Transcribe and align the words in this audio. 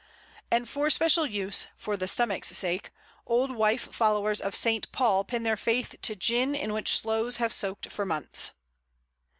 And 0.49 0.67
for 0.67 0.89
special 0.89 1.27
use 1.27 1.67
"for 1.75 1.95
the 1.95 2.07
stomach's 2.07 2.57
sake" 2.57 2.89
old 3.27 3.51
wife 3.53 3.93
followers 3.93 4.41
of 4.41 4.55
St. 4.55 4.91
Paul 4.91 5.23
pin 5.23 5.43
their 5.43 5.55
faith 5.55 5.93
to 6.01 6.15
gin 6.15 6.55
in 6.55 6.73
which 6.73 6.97
Sloes 6.97 7.37
have 7.37 7.53
soaked 7.53 7.91
for 7.91 8.03
months. 8.03 8.49